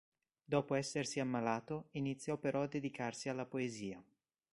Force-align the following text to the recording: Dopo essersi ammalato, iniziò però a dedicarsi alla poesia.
Dopo 0.43 0.73
essersi 0.73 1.19
ammalato, 1.19 1.89
iniziò 1.91 2.35
però 2.37 2.63
a 2.63 2.67
dedicarsi 2.67 3.29
alla 3.29 3.45
poesia. 3.45 4.03